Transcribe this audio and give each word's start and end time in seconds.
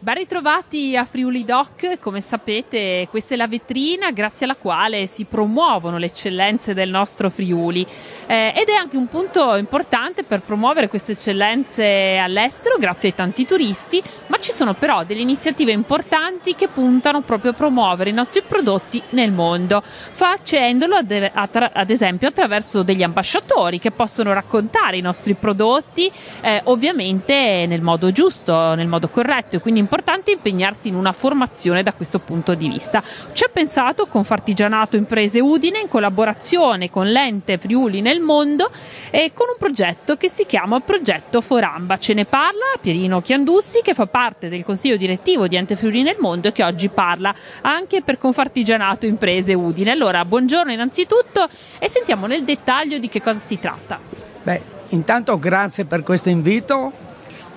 Ben 0.00 0.14
ritrovati 0.14 0.96
a 0.96 1.04
Friuli 1.04 1.44
Doc, 1.44 1.98
come 1.98 2.20
sapete 2.20 3.08
questa 3.10 3.34
è 3.34 3.36
la 3.36 3.48
vetrina 3.48 4.12
grazie 4.12 4.46
alla 4.46 4.54
quale 4.54 5.08
si 5.08 5.24
promuovono 5.24 5.98
le 5.98 6.06
eccellenze 6.06 6.72
del 6.72 6.88
nostro 6.88 7.28
Friuli. 7.30 7.84
Eh, 8.28 8.52
ed 8.56 8.68
è 8.68 8.74
anche 8.74 8.96
un 8.96 9.08
punto 9.08 9.56
importante 9.56 10.22
per 10.22 10.42
promuovere 10.42 10.86
queste 10.88 11.12
eccellenze 11.12 12.16
all'estero 12.16 12.76
grazie 12.78 13.08
ai 13.08 13.16
tanti 13.16 13.44
turisti, 13.44 14.00
ma 14.28 14.38
ci 14.38 14.52
sono 14.52 14.74
però 14.74 15.02
delle 15.02 15.20
iniziative 15.20 15.72
importanti 15.72 16.54
che 16.54 16.68
puntano 16.68 17.22
proprio 17.22 17.50
a 17.50 17.54
promuovere 17.54 18.10
i 18.10 18.12
nostri 18.14 18.42
prodotti 18.42 19.02
nel 19.10 19.32
mondo, 19.32 19.82
facendolo 19.82 20.94
ad, 20.94 21.30
attra- 21.32 21.72
ad 21.72 21.90
esempio 21.90 22.28
attraverso 22.28 22.84
degli 22.84 23.02
ambasciatori 23.02 23.80
che 23.80 23.90
possono 23.90 24.32
raccontare 24.32 24.96
i 24.96 25.00
nostri 25.00 25.34
prodotti 25.34 26.08
eh, 26.40 26.60
ovviamente 26.66 27.64
nel 27.66 27.82
modo 27.82 28.12
giusto, 28.12 28.76
nel 28.76 28.86
modo 28.86 29.08
corretto 29.08 29.56
e 29.56 29.58
quindi 29.58 29.86
importante 29.88 30.30
impegnarsi 30.32 30.88
in 30.88 30.94
una 30.94 31.12
formazione 31.12 31.82
da 31.82 31.94
questo 31.94 32.18
punto 32.18 32.54
di 32.54 32.68
vista. 32.68 33.02
Ci 33.32 33.44
ha 33.44 33.48
pensato 33.50 34.06
Confartigianato 34.06 34.96
Imprese 34.96 35.40
Udine 35.40 35.80
in 35.80 35.88
collaborazione 35.88 36.90
con 36.90 37.10
l'ente 37.10 37.56
Friuli 37.56 38.02
nel 38.02 38.20
mondo 38.20 38.70
e 39.10 39.32
con 39.32 39.46
un 39.48 39.56
progetto 39.58 40.16
che 40.16 40.28
si 40.28 40.44
chiama 40.44 40.80
Progetto 40.80 41.40
Foramba. 41.40 41.98
Ce 41.98 42.12
ne 42.12 42.26
parla 42.26 42.76
Pierino 42.78 43.22
Chiandussi 43.22 43.80
che 43.82 43.94
fa 43.94 44.06
parte 44.06 44.50
del 44.50 44.62
consiglio 44.62 44.98
direttivo 44.98 45.48
di 45.48 45.56
Ente 45.56 45.74
Friuli 45.74 46.02
nel 46.02 46.16
mondo 46.20 46.48
e 46.48 46.52
che 46.52 46.64
oggi 46.64 46.90
parla 46.90 47.34
anche 47.62 48.02
per 48.02 48.18
Confartigianato 48.18 49.06
Imprese 49.06 49.54
Udine. 49.54 49.90
Allora, 49.90 50.22
buongiorno 50.26 50.70
innanzitutto 50.70 51.48
e 51.78 51.88
sentiamo 51.88 52.26
nel 52.26 52.44
dettaglio 52.44 52.98
di 52.98 53.08
che 53.08 53.22
cosa 53.22 53.38
si 53.38 53.58
tratta. 53.58 53.98
Beh, 54.42 54.60
intanto 54.90 55.38
grazie 55.38 55.86
per 55.86 56.02
questo 56.02 56.28
invito 56.28 57.06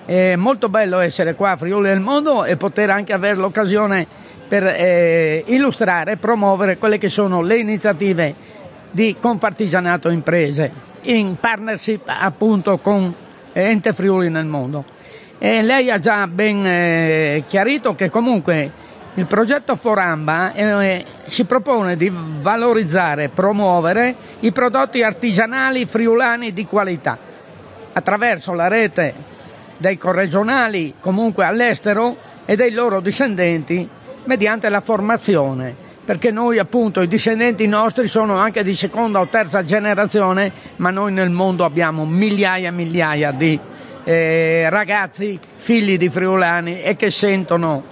è 0.06 0.36
molto 0.36 0.70
bello 0.70 1.00
essere 1.00 1.36
qua 1.36 1.52
a 1.52 1.58
Friuli 1.58 1.88
del 1.88 2.00
Mondo 2.00 2.44
e 2.44 2.58
poter 2.58 2.90
anche 2.90 3.14
avere 3.14 3.36
l'occasione 3.36 4.06
per 4.48 4.66
eh, 4.66 5.44
illustrare 5.48 6.14
e 6.14 6.18
promuovere 6.18 6.78
quelle 6.78 6.98
che 6.98 7.08
sono 7.08 7.42
le 7.42 7.58
iniziative 7.58 8.36
di 8.92 9.16
Confartigianato 9.20 10.10
Imprese 10.10 10.90
in 11.04 11.38
partnership 11.40 12.02
appunto 12.06 12.78
con 12.80 13.14
Ente 13.54 13.94
Friuli 13.94 14.30
nel 14.30 14.46
mondo. 14.46 14.84
E 15.38 15.62
lei 15.62 15.90
ha 15.90 16.00
già 16.00 16.28
ben 16.28 16.66
eh, 16.66 17.44
chiarito 17.48 17.96
che 17.96 18.10
comunque 18.10 18.72
il 19.16 19.26
progetto 19.26 19.76
Foramba 19.76 20.54
eh, 20.54 21.06
si 21.28 21.46
propone 21.46 21.98
di 21.98 22.12
valorizzare 22.42 23.26
e 23.26 23.30
promuovere 23.30 24.16
i 24.42 24.52
prodotti 24.52 25.04
artigianali 25.04 25.86
friulani 25.86 26.54
di 26.54 26.66
qualità 26.66 27.18
attraverso 27.94 28.54
la 28.54 28.68
rete 28.68 29.14
dei 29.82 29.98
corregionali 29.98 30.94
comunque 31.00 31.44
all'estero 31.44 32.16
e 32.46 32.56
dei 32.56 32.72
loro 32.72 33.02
discendenti 33.02 33.90
mediante 34.26 34.70
la 34.70 34.80
formazione. 34.80 35.76
Perché 36.06 36.32
noi 36.32 36.60
appunto 36.60 37.02
i 37.02 37.08
discendenti 37.08 37.68
nostri 37.68 38.08
sono 38.08 38.36
anche 38.36 38.64
di 38.64 38.76
seconda 38.76 39.20
o 39.20 39.28
terza 39.28 39.64
generazione 39.64 40.52
ma 40.78 40.92
noi 40.92 41.12
nel 41.12 41.30
mondo 41.30 41.66
abbiamo 41.66 42.06
migliaia 42.06 42.70
e 42.70 42.72
migliaia 42.72 43.32
di 43.32 43.60
eh, 44.04 44.68
ragazzi 44.70 45.40
figli 45.56 45.98
di 45.98 46.10
friulani 46.10 46.82
e 46.82 46.96
che 46.96 47.12
sentono 47.12 47.84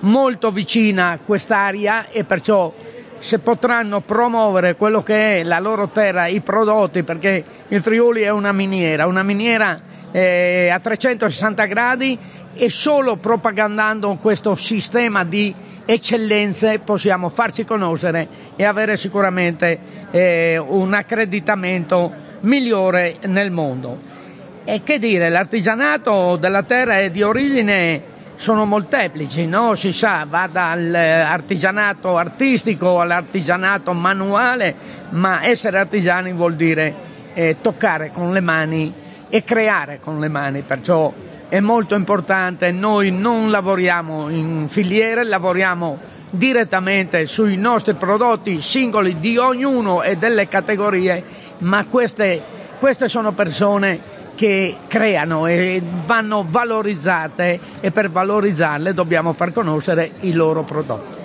molto 0.00 0.50
vicina 0.50 1.18
quest'aria 1.24 2.08
e 2.08 2.24
perciò 2.24 2.72
se 3.18 3.38
potranno 3.40 4.00
promuovere 4.00 4.76
quello 4.76 5.02
che 5.02 5.38
è 5.38 5.42
la 5.42 5.58
loro 5.58 5.88
terra, 5.88 6.26
i 6.26 6.40
prodotti, 6.40 7.02
perché 7.02 7.44
il 7.68 7.82
Friuli 7.82 8.22
è 8.22 8.30
una 8.30 8.52
miniera, 8.52 9.06
una 9.06 9.22
miniera 9.22 9.80
eh, 10.10 10.68
a 10.72 10.78
360 10.78 11.64
gradi 11.66 12.18
e 12.54 12.70
solo 12.70 13.16
propagandando 13.16 14.16
questo 14.20 14.54
sistema 14.54 15.24
di 15.24 15.54
eccellenze 15.84 16.80
possiamo 16.80 17.28
farci 17.28 17.64
conoscere 17.64 18.28
e 18.56 18.64
avere 18.64 18.96
sicuramente 18.96 19.78
eh, 20.10 20.58
un 20.58 20.92
accreditamento 20.94 22.12
migliore 22.40 23.16
nel 23.26 23.50
mondo. 23.50 24.16
E 24.64 24.82
che 24.82 24.98
dire, 24.98 25.28
l'artigianato 25.30 26.36
della 26.36 26.62
terra 26.62 26.98
è 26.98 27.10
di 27.10 27.22
origine 27.22 28.16
sono 28.38 28.64
molteplici, 28.66 29.48
no? 29.48 29.74
si 29.74 29.92
sa, 29.92 30.24
va 30.28 30.48
dall'artigianato 30.50 32.16
artistico 32.16 33.00
all'artigianato 33.00 33.92
manuale, 33.92 34.74
ma 35.10 35.44
essere 35.44 35.78
artigiani 35.78 36.32
vuol 36.32 36.54
dire 36.54 36.94
eh, 37.34 37.56
toccare 37.60 38.12
con 38.12 38.32
le 38.32 38.40
mani 38.40 38.94
e 39.28 39.42
creare 39.42 39.98
con 40.00 40.20
le 40.20 40.28
mani, 40.28 40.62
perciò 40.62 41.12
è 41.48 41.58
molto 41.58 41.96
importante, 41.96 42.70
noi 42.70 43.10
non 43.10 43.50
lavoriamo 43.50 44.28
in 44.28 44.66
filiere, 44.68 45.24
lavoriamo 45.24 45.98
direttamente 46.30 47.26
sui 47.26 47.56
nostri 47.56 47.94
prodotti 47.94 48.62
singoli 48.62 49.18
di 49.18 49.36
ognuno 49.36 50.04
e 50.04 50.16
delle 50.16 50.46
categorie, 50.46 51.24
ma 51.58 51.86
queste, 51.86 52.40
queste 52.78 53.08
sono 53.08 53.32
persone 53.32 53.98
che 54.38 54.76
creano 54.86 55.48
e 55.48 55.82
vanno 56.06 56.46
valorizzate 56.48 57.58
e 57.80 57.90
per 57.90 58.08
valorizzarle 58.08 58.94
dobbiamo 58.94 59.32
far 59.32 59.52
conoscere 59.52 60.12
i 60.20 60.32
loro 60.32 60.62
prodotti. 60.62 61.16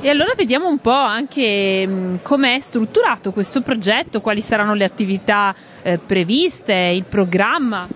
E 0.00 0.08
allora 0.08 0.32
vediamo 0.34 0.66
un 0.66 0.78
po' 0.78 0.92
anche 0.92 1.86
mm, 1.86 2.14
com'è 2.22 2.58
strutturato 2.58 3.32
questo 3.32 3.60
progetto, 3.60 4.22
quali 4.22 4.40
saranno 4.40 4.72
le 4.72 4.84
attività 4.84 5.54
eh, 5.82 5.98
previste, 5.98 6.72
il 6.72 7.04
programma. 7.04 7.86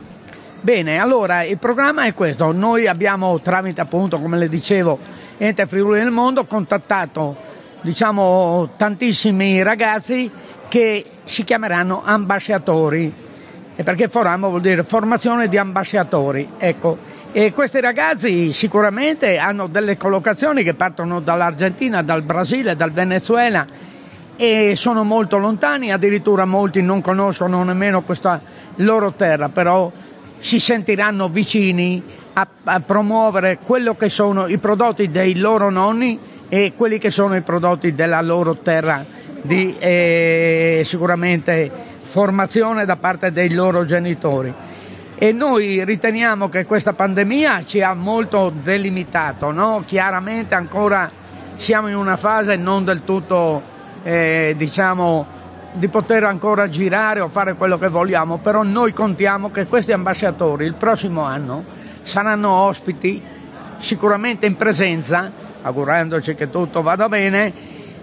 Bene, 0.61 0.99
allora 0.99 1.43
il 1.43 1.57
programma 1.57 2.05
è 2.05 2.13
questo. 2.13 2.53
Noi 2.53 2.87
abbiamo 2.87 3.41
tramite 3.41 3.81
appunto, 3.81 4.21
come 4.21 4.37
le 4.37 4.51
dicevo, 4.51 4.99
Ente 5.39 5.67
Friuli 5.67 6.01
del 6.01 6.11
Mondo 6.11 6.45
contattato 6.45 7.53
diciamo 7.81 8.71
tantissimi 8.77 9.63
ragazzi 9.63 10.31
che 10.69 11.05
si 11.25 11.43
chiameranno 11.43 12.03
ambasciatori 12.05 13.24
perché 13.83 14.09
Foramo 14.09 14.49
vuol 14.49 14.61
dire 14.61 14.83
formazione 14.85 15.49
di 15.49 15.57
ambasciatori. 15.59 16.49
Ecco. 16.59 17.23
E 17.33 17.53
questi 17.53 17.81
ragazzi 17.81 18.53
sicuramente 18.53 19.39
hanno 19.39 19.67
delle 19.67 19.97
collocazioni 19.97 20.63
che 20.63 20.75
partono 20.75 21.21
dall'Argentina, 21.21 22.01
dal 22.03 22.23
Brasile, 22.23 22.77
dal 22.77 22.93
Venezuela 22.93 23.67
e 24.37 24.75
sono 24.77 25.03
molto 25.03 25.39
lontani, 25.39 25.93
addirittura 25.93 26.45
molti 26.45 26.83
non 26.83 27.01
conoscono 27.01 27.63
nemmeno 27.65 28.03
questa 28.03 28.41
loro 28.77 29.13
terra, 29.13 29.49
però 29.49 29.91
si 30.39 30.61
sentiranno 30.61 31.29
vicini 31.29 32.03
a, 32.35 32.47
a 32.65 32.81
promuovere 32.81 33.59
quello 33.65 33.97
che 33.97 34.09
sono 34.09 34.47
i 34.47 34.59
prodotti 34.59 35.11
dei 35.11 35.37
loro 35.37 35.71
nonni 35.71 36.19
e 36.49 36.75
quelli 36.77 36.99
che 36.99 37.11
sono 37.11 37.35
i 37.35 37.43
prodotti 37.43 37.95
della 37.95 38.21
loro 38.21 38.57
terra 38.57 39.05
di 39.45 39.77
eh, 39.79 40.83
sicuramente 40.87 41.71
formazione 42.01 42.87
da 42.87 42.97
parte 42.97 43.31
dei 43.31 43.53
loro 43.53 43.85
genitori. 43.85 44.53
E 45.17 45.33
noi 45.33 45.85
riteniamo 45.85 46.49
che 46.49 46.65
questa 46.65 46.95
pandemia 46.95 47.63
ci 47.65 47.83
ha 47.83 47.93
molto 47.93 48.51
delimitato, 48.55 49.51
no? 49.51 49.83
chiaramente 49.87 50.55
ancora 50.55 51.11
siamo 51.57 51.89
in 51.89 51.97
una 51.97 52.17
fase 52.17 52.57
non 52.57 52.85
del 52.85 53.05
tutto, 53.05 53.63
eh, 54.03 54.55
diciamo, 54.57 55.27
di 55.73 55.89
poter 55.89 56.25
ancora 56.25 56.69
girare 56.69 57.21
o 57.21 57.29
fare 57.29 57.55
quello 57.55 57.77
che 57.79 57.89
vogliamo, 57.89 58.39
però 58.39 58.63
noi 58.63 58.95
contiamo 58.95 59.51
che 59.51 59.67
questi 59.67 59.93
ambasciatori 59.93 60.65
il 60.65 60.75
prossimo 60.75 61.23
anno 61.23 61.65
saranno 62.03 62.51
ospiti 62.51 63.23
sicuramente 63.79 64.47
in 64.47 64.57
presenza, 64.57 65.31
augurandoci 65.61 66.35
che 66.35 66.49
tutto 66.49 66.81
vada 66.81 67.09
bene, 67.09 67.53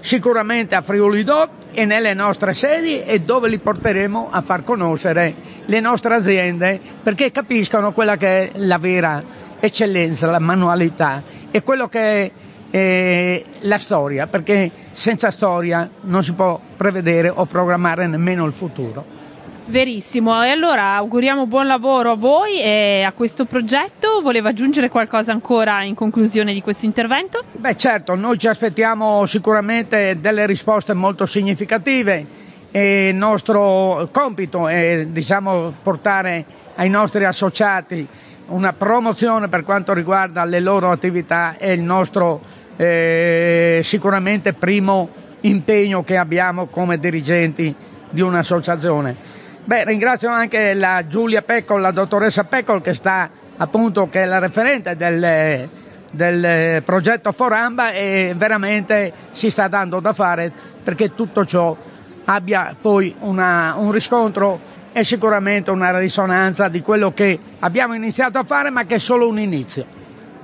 sicuramente 0.02 0.76
a 0.76 0.82
Friuli 0.82 1.24
Doc 1.24 1.50
e 1.72 1.86
nelle 1.86 2.14
nostre 2.14 2.54
sedi 2.54 3.02
e 3.02 3.22
dove 3.22 3.48
li 3.48 3.60
porteremo 3.60 4.30
a 4.30 4.42
far 4.42 4.64
conoscere 4.64 5.34
le 5.66 5.80
nostre 5.80 6.16
aziende 6.16 6.80
perché 7.02 7.32
capiscano 7.32 7.94
quella 7.94 8.18
che 8.18 8.28
è 8.28 8.52
la 8.56 8.78
vera 8.78 9.24
eccellenza, 9.60 10.30
la 10.30 10.40
manualità 10.40 11.24
e 11.50 11.64
quello 11.64 11.88
che 11.88 12.00
è 12.00 12.32
eh, 12.72 13.44
la 13.62 13.78
storia, 13.78 14.28
perché 14.28 14.72
senza 14.94 15.30
storia 15.30 15.90
non 16.02 16.24
si 16.24 16.34
può 16.34 16.60
prevedere 16.76 17.30
o 17.30 17.46
programmare 17.46 18.08
nemmeno 18.08 18.46
il 18.46 18.54
futuro. 18.54 19.20
Verissimo, 19.66 20.44
e 20.44 20.50
allora 20.50 20.96
auguriamo 20.96 21.46
buon 21.46 21.68
lavoro 21.68 22.12
a 22.12 22.16
voi 22.16 22.60
e 22.60 23.04
a 23.04 23.12
questo 23.14 23.46
progetto. 23.46 24.20
Voleva 24.22 24.50
aggiungere 24.50 24.90
qualcosa 24.90 25.32
ancora 25.32 25.84
in 25.84 25.96
conclusione 25.96 26.54
di 26.54 26.62
questo 26.62 26.86
intervento? 26.86 27.44
Beh 27.54 27.78
certo, 27.78 28.16
noi 28.16 28.38
ci 28.38 28.48
aspettiamo 28.48 29.26
sicuramente 29.26 30.18
delle 30.20 30.46
risposte 30.46 30.94
molto 30.94 31.26
significative 31.26 32.26
e 32.72 33.10
il 33.10 33.16
nostro 33.16 34.10
compito 34.12 34.68
è 34.68 35.06
diciamo, 35.08 35.74
portare 35.82 36.44
ai 36.76 36.90
nostri 36.90 37.24
associati 37.24 38.06
una 38.48 38.74
promozione 38.74 39.48
per 39.48 39.64
quanto 39.64 39.94
riguarda 39.94 40.44
le 40.44 40.60
loro 40.60 40.92
attività 40.92 41.56
e 41.58 41.72
il 41.72 41.82
nostro 41.82 42.42
eh, 42.76 43.82
sicuramente 43.84 44.54
primo 44.54 45.10
impegno 45.42 46.04
che 46.04 46.18
abbiamo 46.18 46.66
come 46.66 46.98
dirigenti 47.00 47.74
di 48.10 48.22
un'associazione. 48.22 49.30
Beh, 49.64 49.86
ringrazio 49.86 50.30
anche 50.30 50.74
la 50.74 51.06
Giulia 51.08 51.44
Peccol, 51.44 51.82
la 51.82 51.92
dottoressa 51.92 52.46
Peccol 52.46 52.82
che 52.82 52.96
sta 52.96 53.30
appunto 53.58 54.10
che 54.10 54.24
è 54.24 54.26
la 54.26 54.40
referente 54.40 54.96
del, 54.96 55.70
del 56.10 56.82
progetto 56.84 57.32
Foramba 57.32 57.92
e 57.92 58.34
veramente 58.36 59.14
si 59.32 59.52
sta 59.52 59.68
dando 59.68 60.00
da 60.00 60.14
fare 60.14 60.52
perché 60.84 61.14
tutto 61.14 61.46
ciò 61.46 61.78
abbia 62.26 62.76
poi 62.80 63.14
una, 63.20 63.76
un 63.78 63.92
riscontro 63.92 64.60
e 64.94 65.04
sicuramente 65.04 65.70
una 65.70 65.96
risonanza 65.96 66.68
di 66.68 66.82
quello 66.82 67.14
che 67.14 67.40
abbiamo 67.60 67.94
iniziato 67.94 68.40
a 68.40 68.44
fare 68.44 68.72
ma 68.72 68.86
che 68.86 68.96
è 68.96 69.00
solo 69.00 69.28
un 69.28 69.40
inizio. 69.40 69.86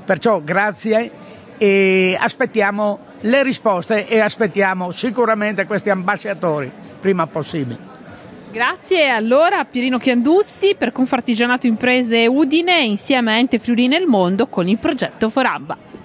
Perciò 0.06 0.42
grazie 0.42 1.12
e 1.58 2.16
aspettiamo 2.18 3.00
le 3.22 3.42
risposte 3.42 4.08
e 4.08 4.20
aspettiamo 4.20 4.92
sicuramente 4.92 5.66
questi 5.66 5.90
ambasciatori 5.90 6.72
prima 7.02 7.26
possibile. 7.26 7.97
Grazie 8.50 9.10
allora 9.10 9.60
a 9.60 9.66
Pierino 9.66 9.98
Chiandussi 9.98 10.76
per 10.78 10.94
Confartigianato 10.94 11.68
Imprese 11.68 12.28
Udine 12.28 12.82
insieme 12.82 13.34
a 13.34 13.38
Ente 13.38 13.60
Friuli 13.60 13.88
nel 13.88 14.06
Mondo 14.06 14.48
con 14.48 14.70
il 14.70 14.78
progetto 14.78 15.30
Forabba. 15.30 15.97